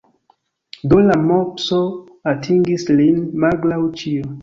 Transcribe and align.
Do 0.93 0.97
la 1.09 1.17
mopso 1.27 1.83
atingis 2.35 2.91
lin, 2.99 3.25
malgraŭ 3.47 3.83
ĉio. 4.03 4.31